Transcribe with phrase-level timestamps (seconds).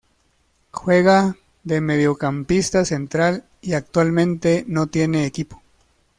[0.71, 5.61] Juega de mediocampista central y actualmente no tiene equipo.